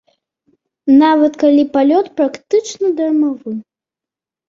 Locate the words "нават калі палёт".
1.01-2.05